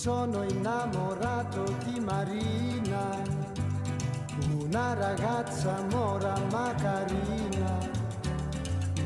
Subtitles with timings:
[0.00, 3.20] sono innamorato di Marina,
[4.60, 7.78] una ragazza mora ma carina,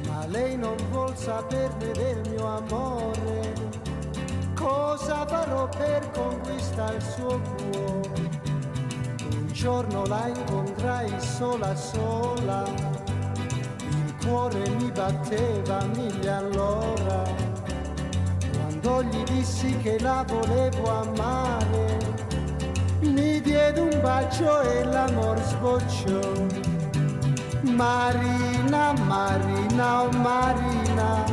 [0.07, 3.55] ma lei non vuol saperne del mio amore.
[4.55, 8.41] Cosa farò per conquistare il suo cuore?
[9.31, 12.65] Un giorno la incontrai sola sola,
[13.89, 17.42] il cuore mi batteva mille all'ora
[18.83, 21.99] quando gli dissi che la volevo amare,
[23.03, 26.21] mi diede un bacio e l'amor sbocciò.
[27.63, 31.25] Marina, Marina, oh Marina,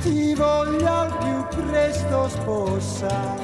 [0.00, 3.34] ti voglio al più presto sposa.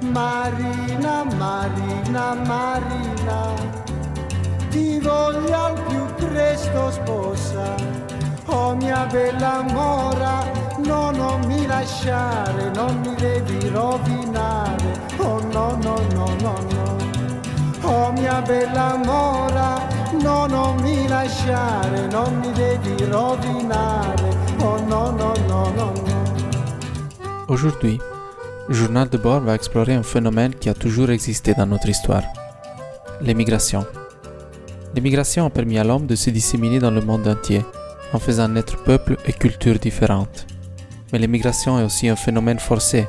[0.00, 3.54] Marina, Marina, Marina,
[4.70, 7.74] ti voglio al più presto sposa.
[8.46, 15.96] Oh mia bella mora, no, non mi lasciare, non mi devi rovinare, oh no, no,
[16.12, 16.96] no, no, no.
[17.82, 19.80] Oh mia bella mora,
[20.20, 24.28] no, non mi lasciare, non mi devi rovinare,
[24.60, 26.12] oh no, no, no, no, no.
[27.48, 28.00] Aujourd'hui,
[28.68, 32.22] journal de bord va explorer un phénomène qui a toujours existé dans notre histoire,
[33.20, 33.84] l'émigration.
[34.94, 37.62] L'émigration a permis à l'homme de se disséminer dans le monde entier,
[38.12, 40.46] en faisant naître peuples et cultures différentes
[41.14, 43.06] mais l'immigration est aussi un phénomène forcé,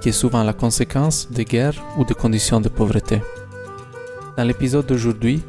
[0.00, 3.20] qui est souvent la conséquence de guerres ou de conditions de pauvreté.
[4.36, 5.42] Dans l'épisode d'aujourd'hui,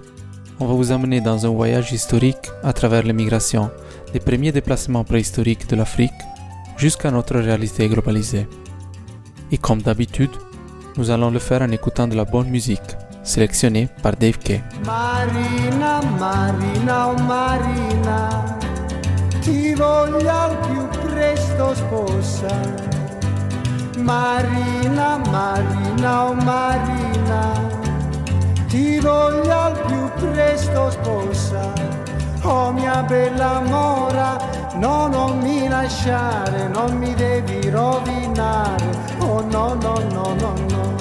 [0.59, 3.69] on va vous amener dans un voyage historique à travers l'immigration,
[4.13, 6.21] des premiers déplacements préhistoriques de l'Afrique
[6.75, 8.47] jusqu'à notre réalité globalisée.
[9.52, 10.36] Et comme d'habitude,
[10.97, 14.63] nous allons le faire en écoutant de la bonne musique, sélectionnée par Dave Kay.
[14.88, 18.58] Marina, Marina, oh Marina,
[19.43, 21.00] ti voglio più
[21.62, 22.48] presto sposa.
[23.98, 27.54] Marina, Marina, oh Marina,
[28.67, 31.71] ti voglio al più presto sposa.
[32.42, 34.38] Oh mia bella mora,
[34.76, 38.89] no, non mi lasciare, non mi devi rovinare.
[39.20, 40.95] Oh no, no, no, no, no.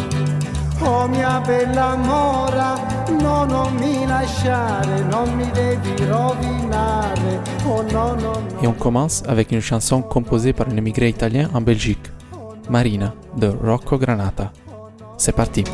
[0.82, 2.75] Oh mia bella mora,
[8.62, 12.10] Et on commence avec une chanson composée par un émigré italien en Belgique,
[12.69, 14.53] Marina, de Rocco Granata.
[15.16, 15.65] C'est parti.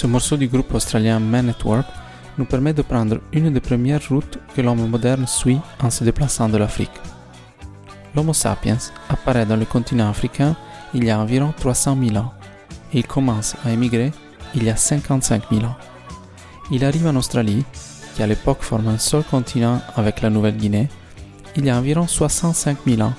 [0.00, 1.84] Ce morceau du groupe australien Man at
[2.38, 6.48] nous permet de prendre une des premières routes que l'homme moderne suit en se déplaçant
[6.48, 6.98] de l'Afrique.
[8.14, 8.78] L'Homo sapiens
[9.10, 10.56] apparaît dans le continent africain
[10.94, 12.32] il y a environ 300 000 ans
[12.94, 14.10] et il commence à émigrer
[14.54, 15.76] il y a 55 000 ans.
[16.70, 17.66] Il arrive en Australie,
[18.14, 20.88] qui à l'époque forme un seul continent avec la Nouvelle-Guinée,
[21.56, 23.12] il y a environ 65 000 ans,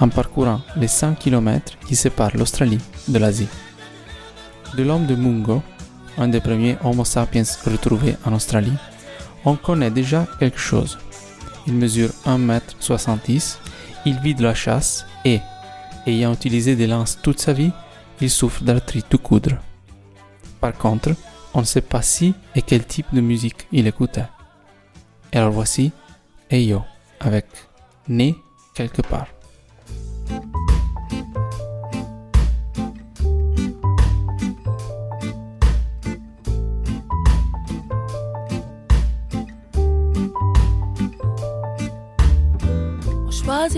[0.00, 3.48] en parcourant les 100 km qui séparent l'Australie de l'Asie.
[4.76, 5.62] De l'homme de Mungo,
[6.18, 8.76] un des premiers Homo sapiens retrouvés en Australie,
[9.44, 10.98] on connaît déjà quelque chose.
[11.66, 13.58] Il mesure 1m70,
[14.06, 15.40] il vit de la chasse et,
[16.06, 17.72] ayant utilisé des lances toute sa vie,
[18.20, 19.56] il souffre d'arthrite de coudre.
[20.60, 21.10] Par contre,
[21.54, 24.26] on ne sait pas si et quel type de musique il écoutait.
[25.32, 25.92] Et alors voici
[26.50, 26.82] Eyo
[27.20, 27.46] avec
[28.08, 28.34] Né
[28.74, 29.28] quelque part.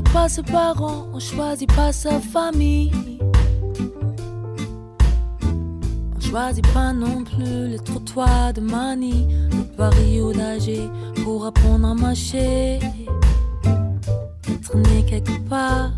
[0.02, 2.92] Choisit pas ses parents, on choisit pas sa famille.
[6.16, 10.88] On choisit pas non plus les trottoirs de Mani, le Paris ou d'Agé
[11.22, 12.78] pour apprendre à marcher.
[14.48, 15.90] Être né quelque part.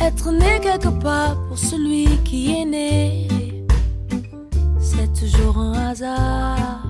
[0.00, 3.28] Être né quelque part pour celui qui est né,
[4.78, 6.83] c'est toujours un hasard.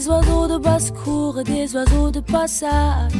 [0.00, 3.12] Des oiseaux de basse-cour et des oiseaux de passage.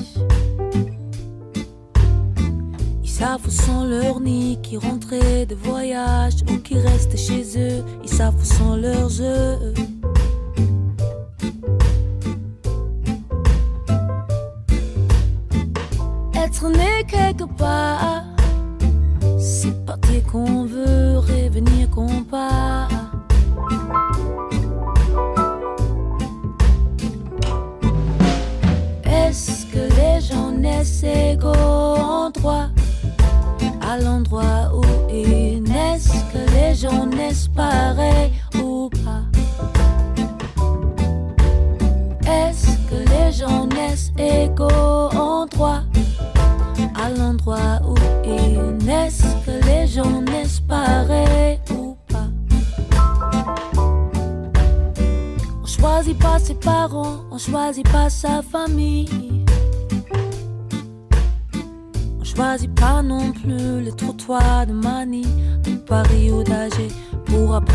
[3.03, 7.85] Ils savent où sont leurs nids, qui rentraient de voyage ou qui restent chez eux.
[8.03, 10.00] Ils savent où sont leurs œufs.
[42.26, 45.82] Est-ce que les gens naissent égaux en droit?
[46.94, 52.28] À l'endroit où ils naissent Que les gens naissent pareils ou pas?
[55.62, 59.44] On choisit pas ses parents, on choisit pas sa famille.
[62.20, 65.26] On choisit pas non plus les trottoirs de Mani,
[65.64, 67.09] de Paris ou pour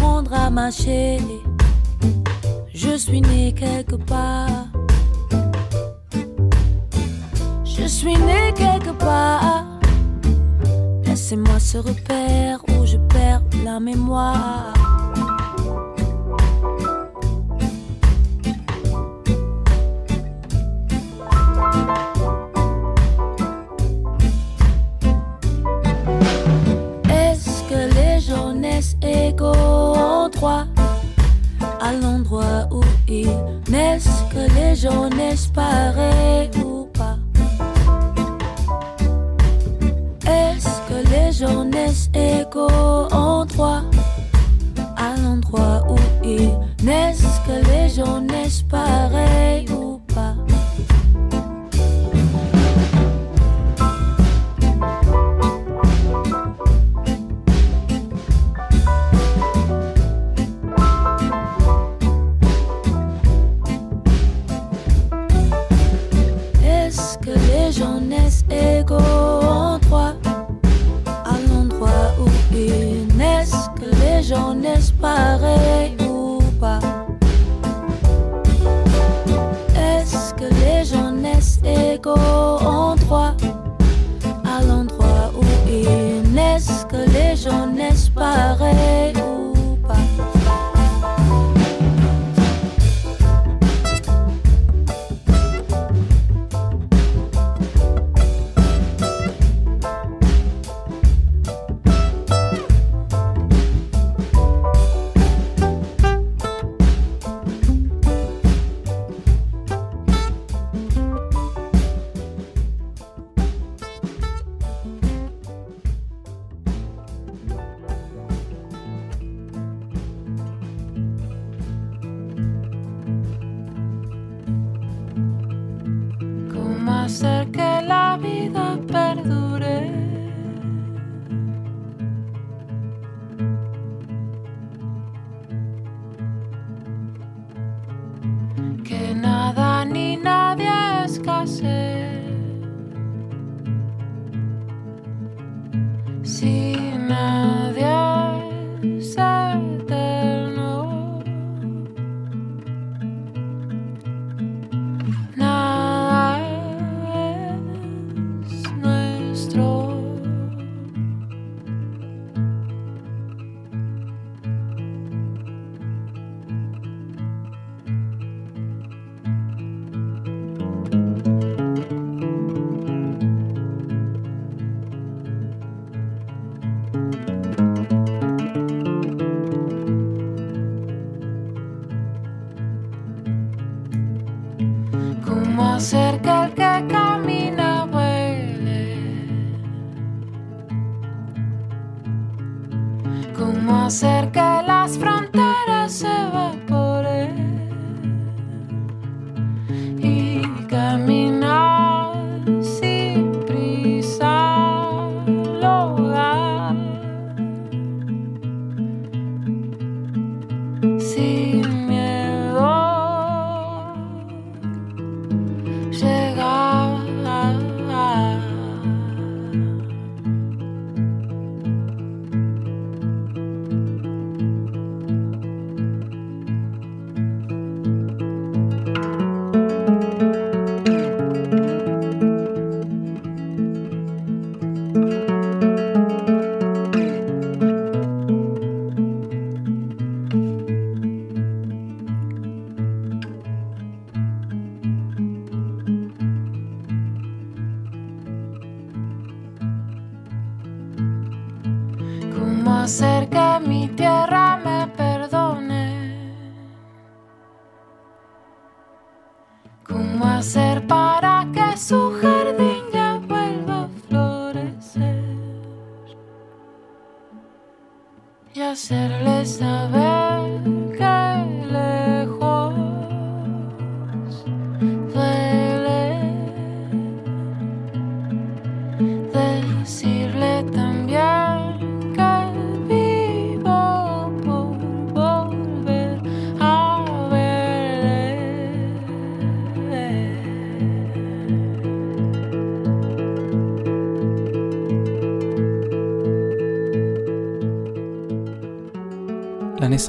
[0.06, 1.42] apprendre à.
[2.74, 4.68] Je suis né quelque part.
[7.64, 9.66] Je suis né quelque part.
[11.06, 14.75] Laissez-moi ce repère où je perds la mémoire.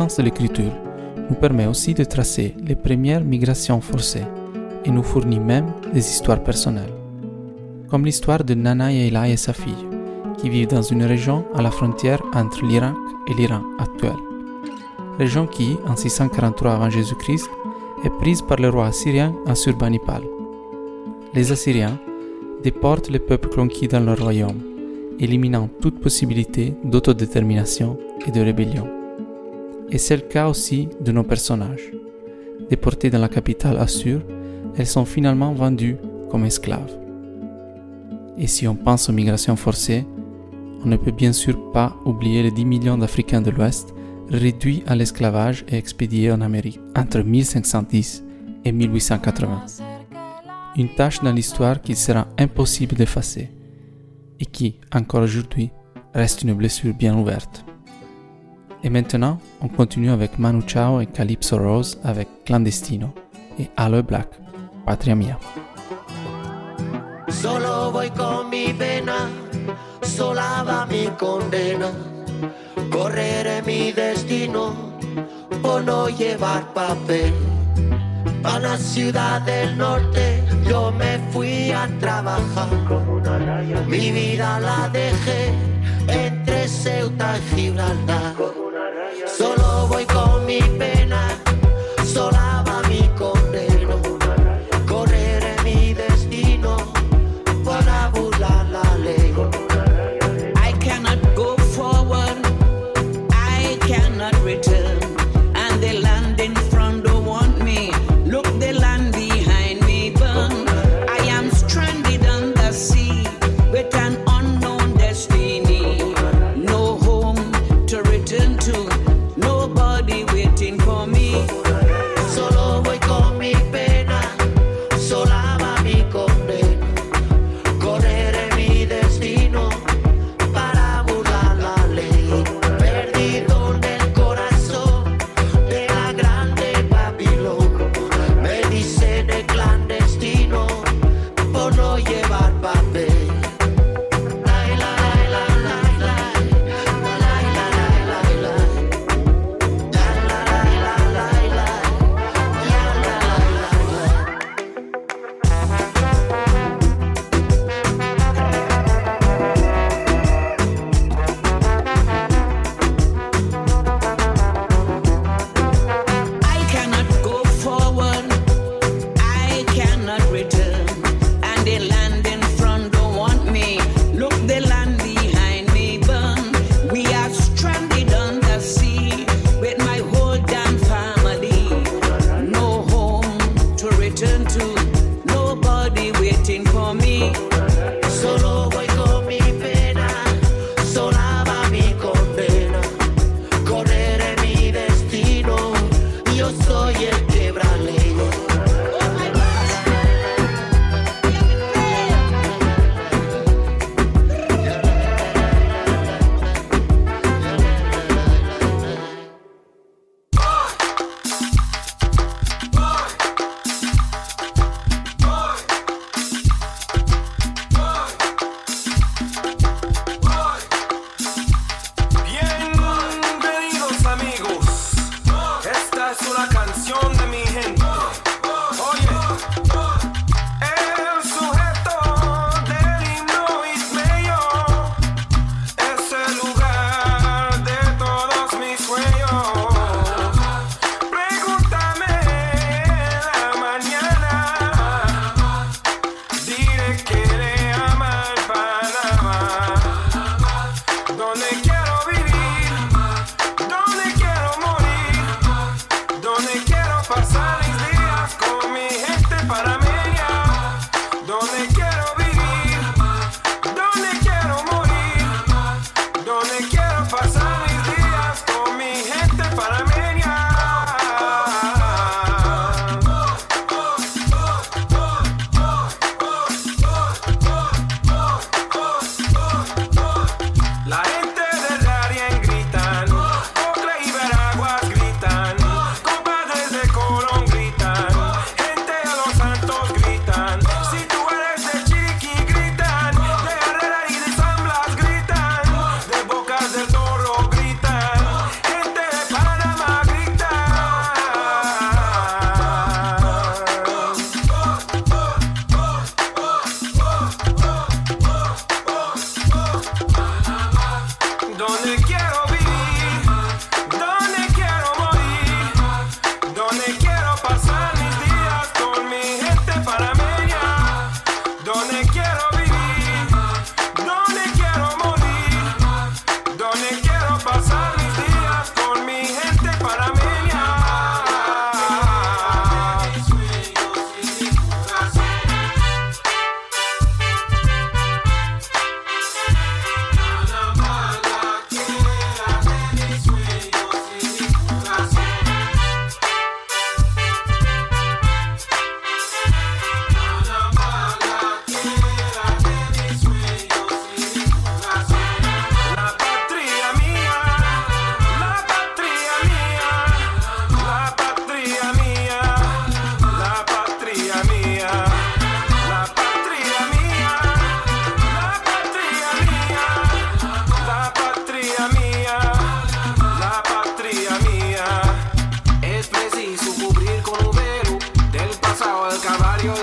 [0.05, 0.73] De l'écriture
[1.31, 4.26] nous permet aussi de tracer les premières migrations forcées
[4.85, 6.93] et nous fournit même des histoires personnelles,
[7.88, 9.87] comme l'histoire de Nana Yeila et sa fille,
[10.37, 12.95] qui vivent dans une région à la frontière entre l'Irak
[13.29, 14.17] et l'Iran actuel.
[15.19, 17.49] Région qui, en 643 avant Jésus-Christ,
[18.05, 20.23] est prise par le roi assyrien Assurbanipal.
[21.33, 21.99] Les Assyriens
[22.62, 24.61] déportent les peuples conquis dans leur royaume,
[25.19, 28.96] éliminant toute possibilité d'autodétermination et de rébellion.
[29.90, 31.93] Et c'est le cas aussi de nos personnages.
[32.69, 34.21] Déportés dans la capitale Assur,
[34.76, 35.97] elles sont finalement vendues
[36.31, 36.99] comme esclaves.
[38.37, 40.05] Et si on pense aux migrations forcées,
[40.85, 43.95] on ne peut bien sûr pas oublier les 10 millions d'Africains de l'Ouest
[44.28, 48.25] réduits à l'esclavage et expédiés en Amérique entre 1510
[48.64, 49.66] et 1880.
[50.76, 53.50] Une tâche dans l'histoire qu'il sera impossible d'effacer
[54.40, 55.71] et qui, encore aujourd'hui,
[56.12, 57.64] reste une blessure bien ouverte.
[58.83, 63.12] Et maintenant, on continue avec Manu Chao et Calypso Rose avec Clandestino
[63.59, 64.28] et Aloe Black,
[64.85, 65.38] Patria Mia.
[67.28, 69.28] Solo voy con mi pena,
[70.02, 71.90] sola va mi condena.
[72.90, 74.75] Correré mi destino
[75.62, 77.33] por no llevar papel.
[78.45, 82.68] A la ciudad del norte yo me fui a trabajar.
[83.88, 85.52] Mi vida la dejé
[86.09, 88.65] entre Ceuta y Gibraltar.
[89.26, 91.42] Solo voy con mi pena,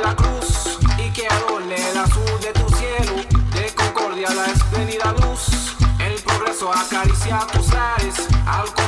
[0.01, 3.21] la cruz y que adorne el azul de tu cielo,
[3.53, 8.15] de concordia la espléndida luz, el progreso acaricia tus ares,
[8.45, 8.82] al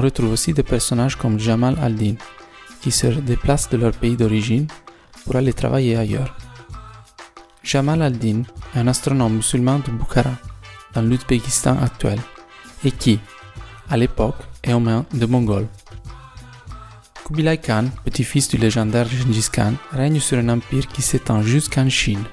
[0.00, 2.14] on retrouve aussi des personnages comme Jamal al-Din,
[2.80, 4.66] qui se déplacent de leur pays d'origine
[5.24, 6.34] pour aller travailler ailleurs.
[7.62, 10.32] Jamal al-Din est un astronome musulman de Bukhara,
[10.94, 12.18] dans l'Ouzbékistan actuel,
[12.82, 13.20] et qui,
[13.90, 15.68] à l'époque, est aux mains de Mongols.
[17.26, 22.24] Kubilai Khan, petit-fils du légendaire Gengis Khan, règne sur un empire qui s'étend jusqu'en Chine.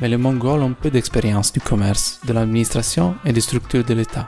[0.00, 4.26] Mais les Mongols ont peu d'expérience du commerce, de l'administration et des structures de l'État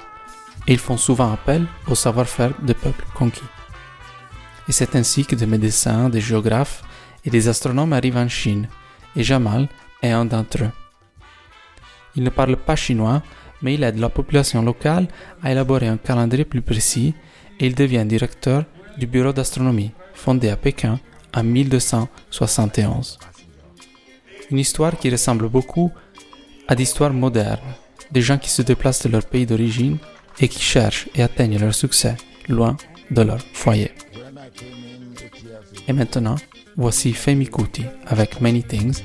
[0.68, 3.50] et ils font souvent appel au savoir-faire des peuples conquis.
[4.68, 6.82] Et c'est ainsi que des médecins, des géographes
[7.24, 8.68] et des astronomes arrivent en Chine,
[9.16, 9.66] et Jamal
[10.02, 10.70] est un d'entre eux.
[12.16, 13.22] Il ne parle pas chinois,
[13.62, 15.08] mais il aide la population locale
[15.42, 17.14] à élaborer un calendrier plus précis
[17.58, 18.64] et il devient directeur
[18.98, 21.00] du bureau d'astronomie fondé à Pékin
[21.34, 23.18] en 1271.
[24.50, 25.90] Une histoire qui ressemble beaucoup
[26.68, 27.74] à d'histoires modernes,
[28.10, 29.98] des gens qui se déplacent de leur pays d'origine
[30.40, 32.16] et qui cherchent et atteignent leur succès
[32.48, 32.76] loin
[33.10, 33.90] de leur foyer.
[35.86, 36.36] Et maintenant,
[36.76, 39.02] voici Femi Kuti avec Many Things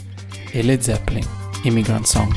[0.54, 1.22] et Led Zeppelin,
[1.66, 2.30] Immigrant Song.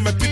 [0.00, 0.27] My.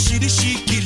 [0.00, 0.79] しりしき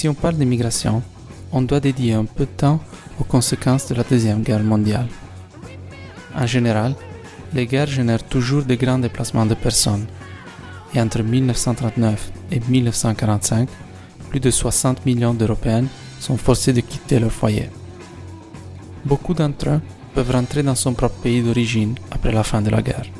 [0.00, 1.02] si on parle d'immigration,
[1.52, 2.80] on doit dédier un peu de temps
[3.20, 5.08] aux conséquences de la Deuxième Guerre mondiale.
[6.34, 6.94] En général,
[7.52, 10.06] les guerres génèrent toujours de grands déplacements de personnes.
[10.94, 13.68] Et entre 1939 et 1945,
[14.30, 15.84] plus de 60 millions d'Européens
[16.18, 17.68] sont forcés de quitter leur foyer.
[19.04, 19.80] Beaucoup d'entre eux
[20.14, 23.10] peuvent rentrer dans son propre pays d'origine après la fin de la guerre.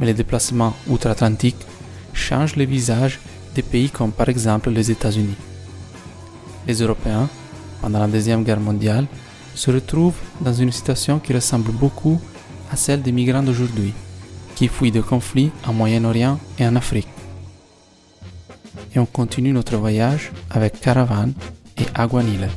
[0.00, 1.64] Mais les déplacements outre-Atlantique
[2.14, 3.20] changent le visage
[3.54, 5.36] des pays comme par exemple les États-Unis.
[6.66, 7.28] Les Européens,
[7.80, 9.06] pendant la Deuxième Guerre mondiale,
[9.54, 12.20] se retrouvent dans une situation qui ressemble beaucoup
[12.70, 13.92] à celle des migrants d'aujourd'hui,
[14.54, 17.08] qui fuient de conflits en Moyen-Orient et en Afrique.
[18.94, 21.34] Et on continue notre voyage avec Caravane
[21.78, 22.48] et Aguanile.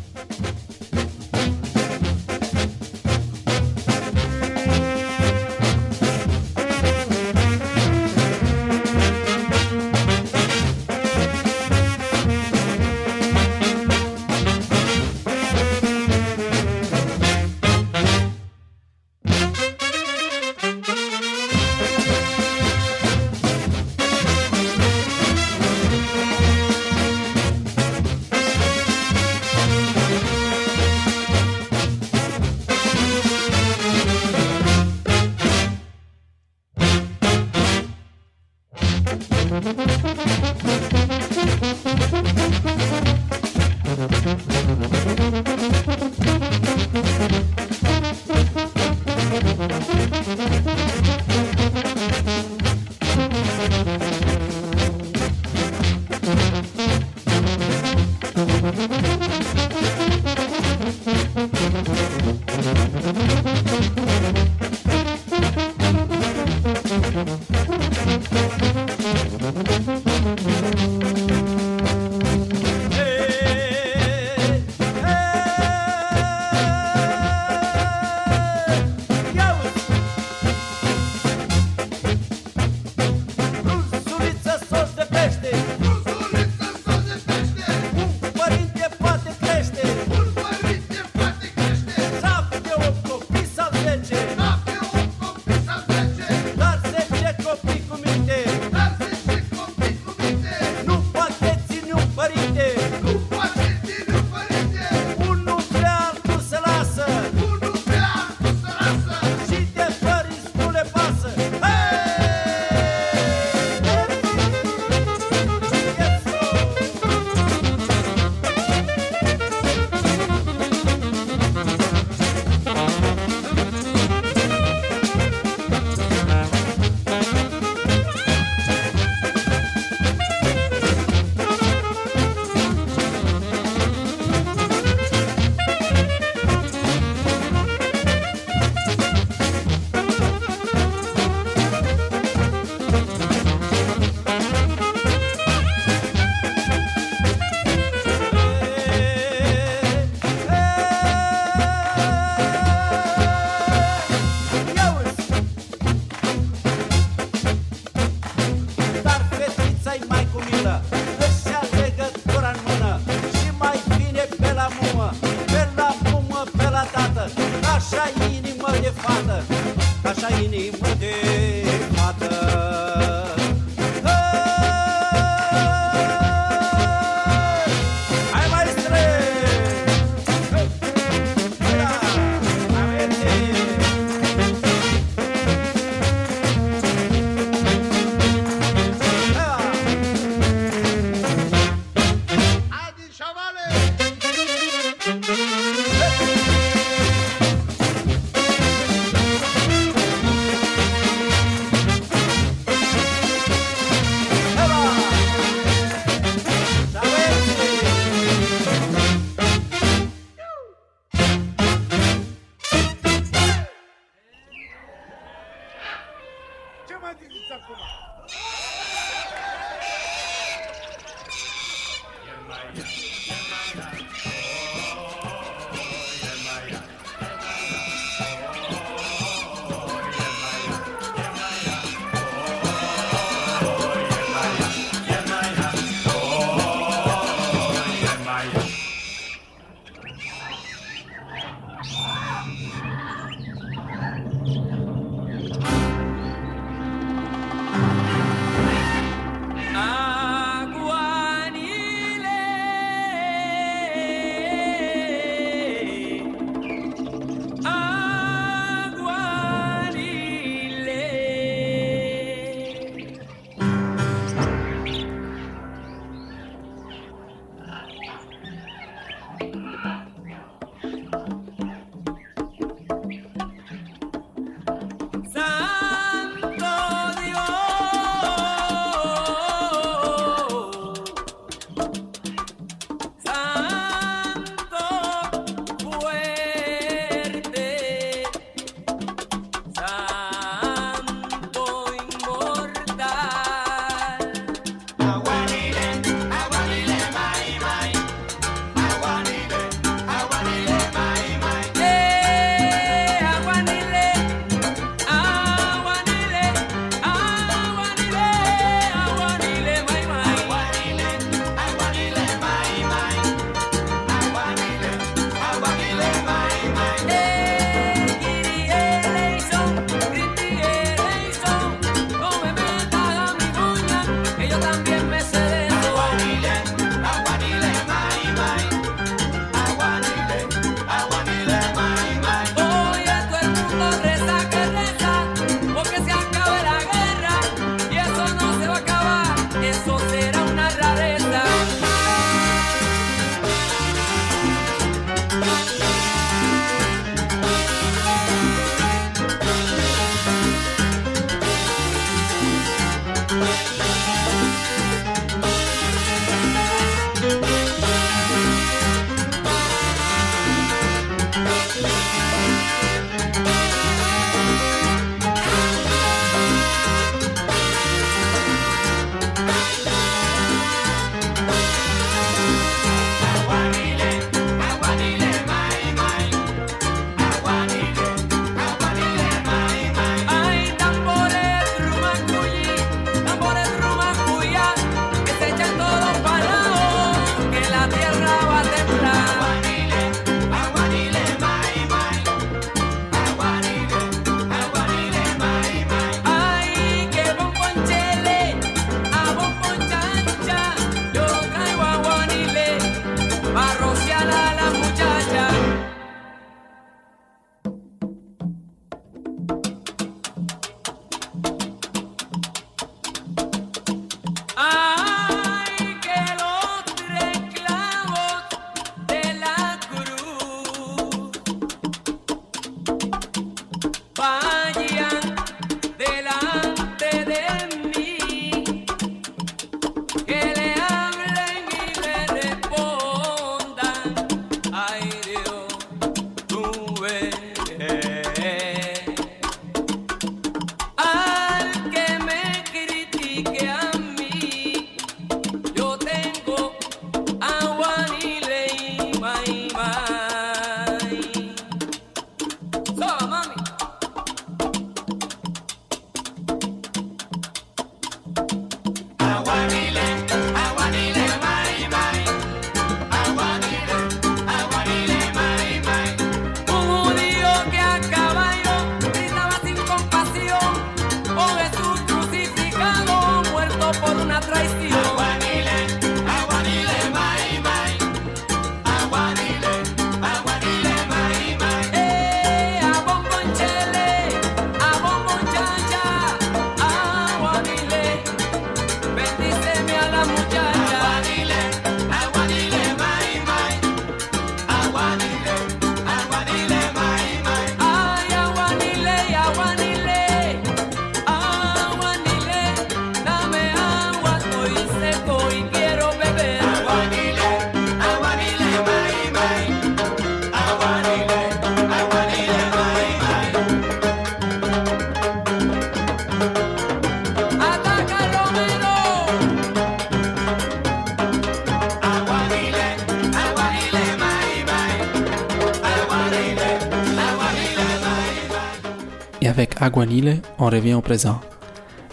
[529.98, 531.40] Avec Aguanile, on revient au présent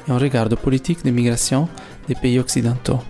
[0.07, 1.69] et on regarde aux politiques de migration
[2.09, 3.01] des pays occidentaux.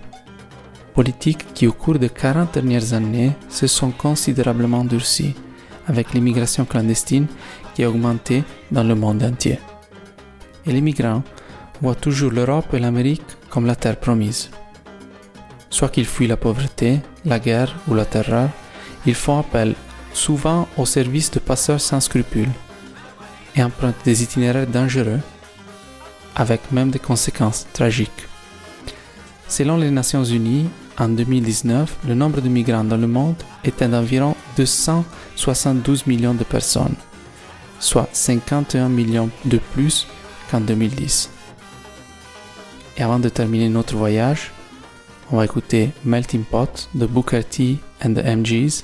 [0.93, 5.35] Politiques qui au cours des 40 dernières années se sont considérablement durcies
[5.87, 7.27] avec l'immigration clandestine
[7.73, 9.59] qui a augmenté dans le monde entier.
[10.65, 11.23] Et les migrants
[11.81, 14.51] voient toujours l'Europe et l'Amérique comme la terre promise.
[15.69, 18.49] Soit qu'ils fuient la pauvreté, la guerre ou la terreur,
[19.05, 19.75] ils font appel
[20.13, 22.51] souvent au service de passeurs sans scrupules
[23.55, 25.19] et empruntent des itinéraires dangereux,
[26.35, 28.27] avec même des conséquences tragiques.
[29.47, 34.35] Selon les Nations Unies, En 2019, le nombre de migrants dans le monde était d'environ
[34.57, 36.95] 272 millions de personnes,
[37.79, 40.05] soit 51 millions de plus
[40.51, 41.29] qu'en 2010.
[42.97, 44.51] Et avant de terminer notre voyage,
[45.31, 48.83] on va écouter Melting Pot de Booker T and the MGs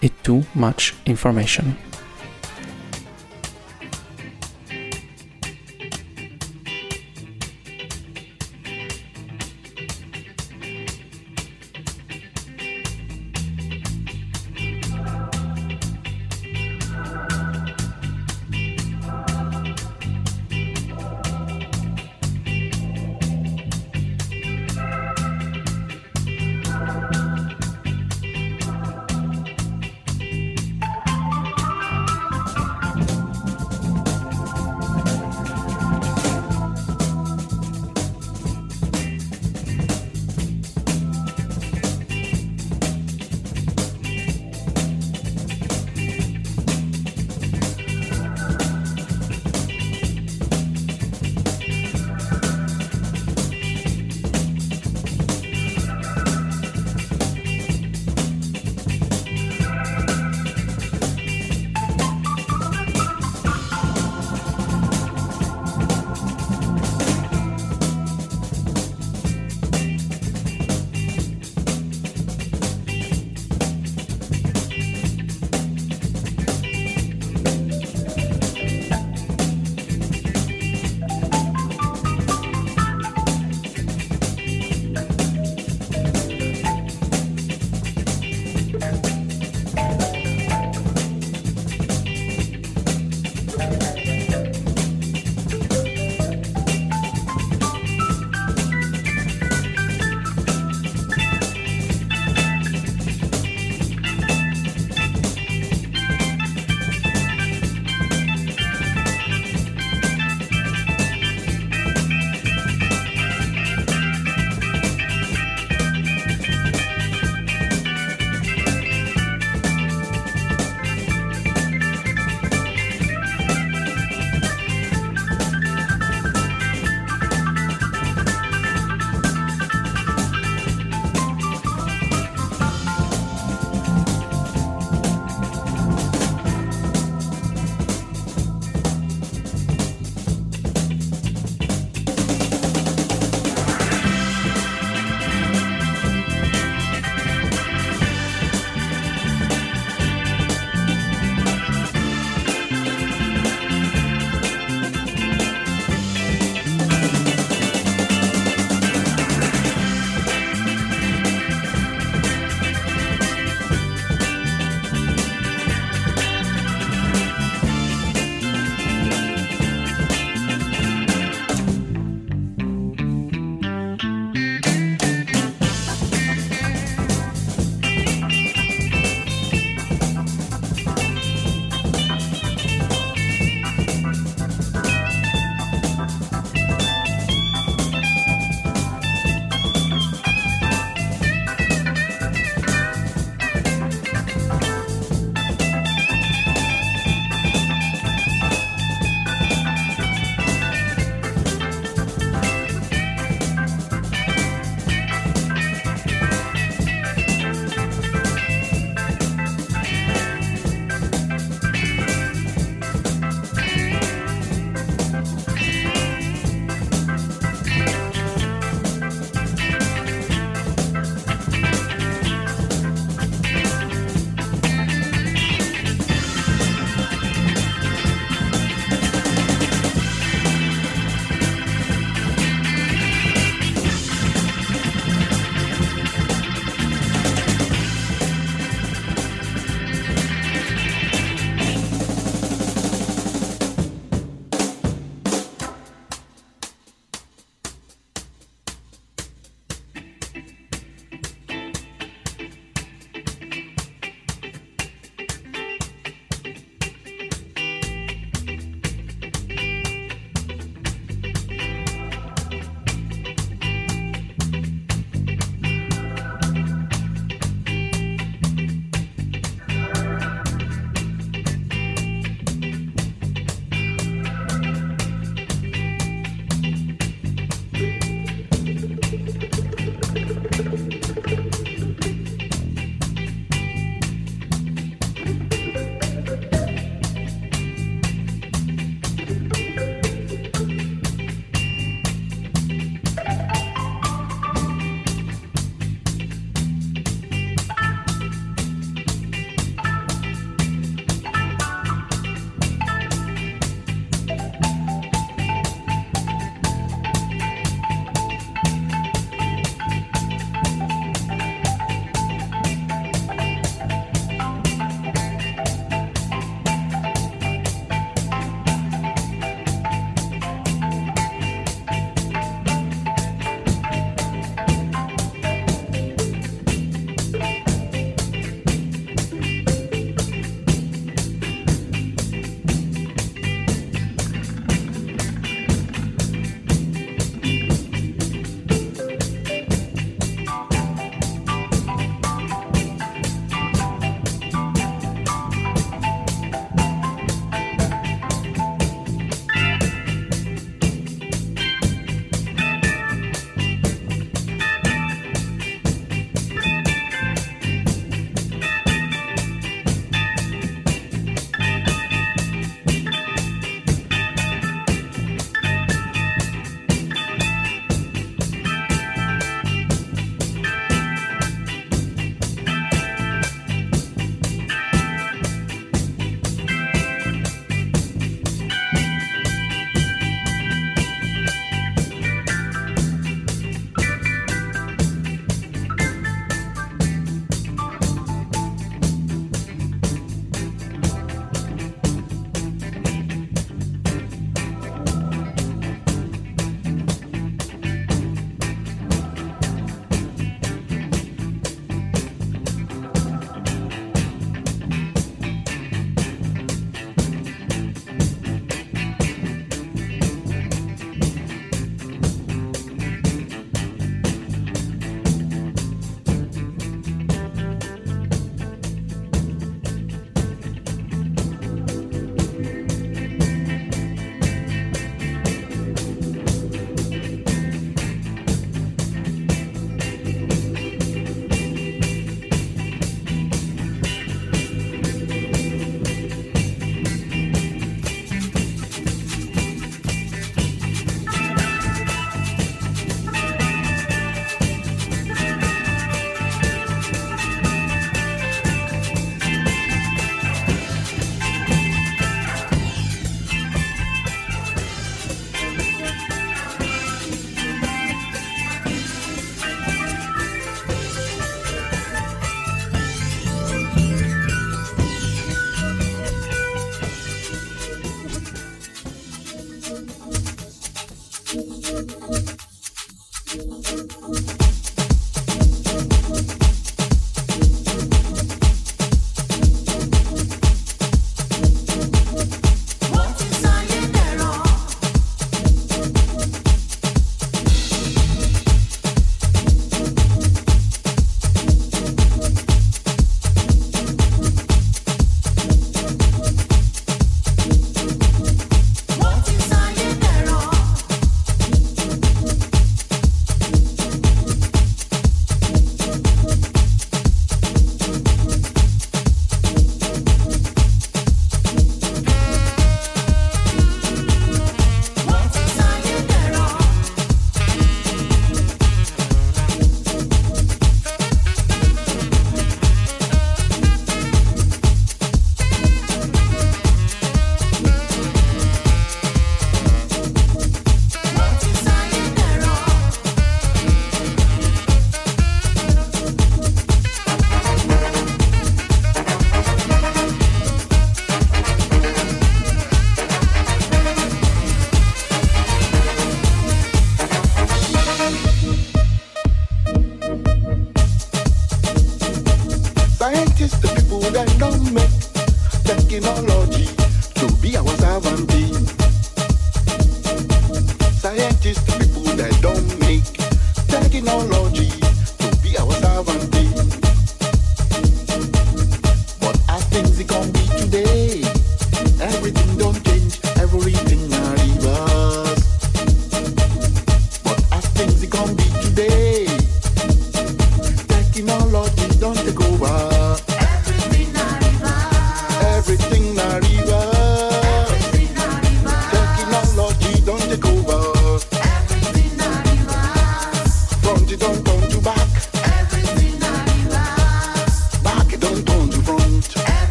[0.00, 1.64] et Too Much Information.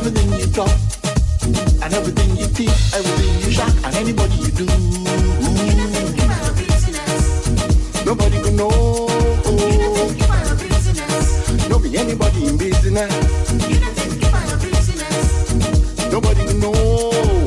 [0.00, 0.70] everything you talk,
[1.82, 4.64] and everything you think, everything you shock, and anybody you do.
[4.64, 6.56] Nobody don't.
[8.06, 8.70] Nobody can know.
[8.70, 11.68] You don't think you are a business.
[11.68, 13.12] Don't be anybody in business.
[13.68, 16.10] You don't think you are a business.
[16.10, 17.39] Nobody can know.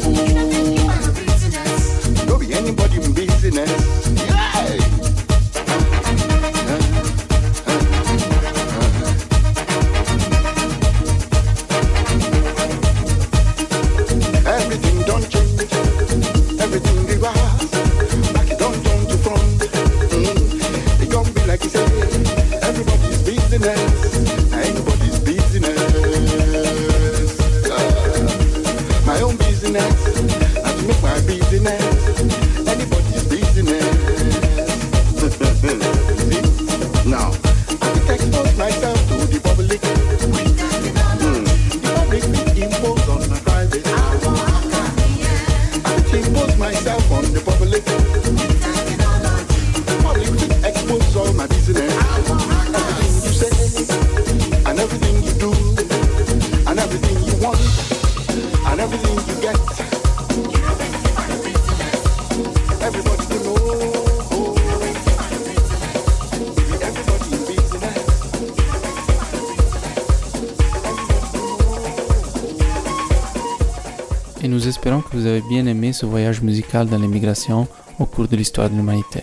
[75.93, 77.67] Ce voyage musical dans l'immigration
[77.99, 79.21] au cours de l'histoire de l'humanité.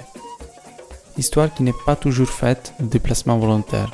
[1.18, 3.92] Histoire qui n'est pas toujours faite de déplacements volontaires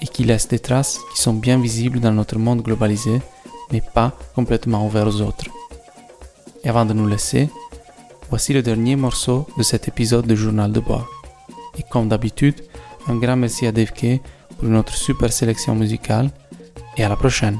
[0.00, 3.20] et qui laisse des traces qui sont bien visibles dans notre monde globalisé,
[3.72, 5.46] mais pas complètement ouvert aux autres.
[6.62, 7.48] Et avant de nous laisser,
[8.30, 11.08] voici le dernier morceau de cet épisode de Journal de bord.
[11.78, 12.62] Et comme d'habitude,
[13.08, 14.20] un grand merci à Dave Kay
[14.58, 16.30] pour notre super sélection musicale
[16.96, 17.58] et à la prochaine.